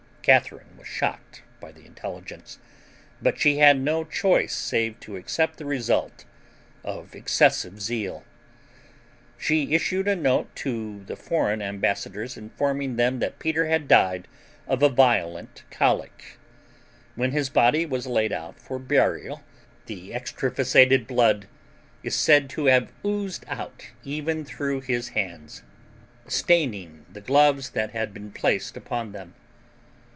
Catharine 0.23 0.77
was 0.77 0.85
shocked 0.85 1.41
by 1.59 1.71
the 1.71 1.83
intelligence, 1.83 2.59
but 3.23 3.39
she 3.39 3.57
had 3.57 3.79
no 3.79 4.03
choice 4.03 4.55
save 4.55 4.99
to 4.99 5.15
accept 5.15 5.57
the 5.57 5.65
result 5.65 6.25
of 6.83 7.15
excessive 7.15 7.81
zeal. 7.81 8.23
She 9.39 9.73
issued 9.73 10.07
a 10.07 10.15
note 10.15 10.55
to 10.57 11.03
the 11.05 11.15
foreign 11.15 11.59
ambassadors 11.63 12.37
informing 12.37 12.95
them 12.97 13.17
that 13.17 13.39
Peter 13.39 13.65
had 13.65 13.87
died 13.87 14.27
of 14.67 14.83
a 14.83 14.89
violent 14.89 15.63
colic. 15.71 16.37
When 17.15 17.31
his 17.31 17.49
body 17.49 17.83
was 17.87 18.05
laid 18.05 18.31
out 18.31 18.59
for 18.59 18.77
burial 18.77 19.43
the 19.87 20.13
extravasated 20.13 21.07
blood 21.07 21.47
is 22.03 22.15
said 22.15 22.47
to 22.51 22.65
have 22.67 22.91
oozed 23.03 23.43
out 23.47 23.87
even 24.03 24.45
through 24.45 24.81
his 24.81 25.09
hands, 25.09 25.63
staining 26.27 27.07
the 27.11 27.21
gloves 27.21 27.71
that 27.71 27.89
had 27.89 28.13
been 28.13 28.31
placed 28.31 28.77
upon 28.77 29.13
them. 29.13 29.33